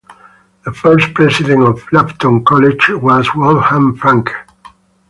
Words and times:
The 0.65 0.73
first 0.73 1.13
president 1.13 1.61
of 1.61 1.83
Lambton 1.93 2.43
College 2.43 2.89
was 2.89 3.29
Wolfgang 3.35 3.95
Franke. 3.97 4.31